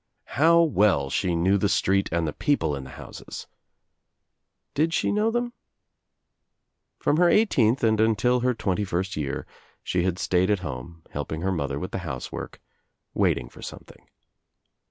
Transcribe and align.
How 0.33 0.63
well 0.63 1.11
she 1.11 1.35
knew 1.35 1.59
the 1.59 1.69
street 1.69 2.09
and 2.11 2.27
the 2.27 2.33
people 2.33 2.75
In 2.75 2.85
the 2.85 2.89
houses 2.97 3.45
t 4.73 4.81
Did 4.81 4.95
she 4.95 5.11
know 5.11 5.29
them? 5.29 5.53
From 6.97 7.17
her 7.17 7.29
eighteenth 7.29 7.83
and 7.83 7.99
until 8.01 8.39
her 8.39 8.55
twenty 8.55 8.83
first 8.83 9.15
year 9.15 9.45
she 9.83 10.01
had 10.01 10.17
stayed 10.17 10.49
at 10.49 10.61
home, 10.61 11.03
helping 11.11 11.41
her 11.41 11.51
mother 11.51 11.77
with 11.77 11.91
the 11.91 11.99
house* 11.99 12.31
work, 12.31 12.59
waiting 13.13 13.47
for 13.47 13.61
something. 13.61 14.07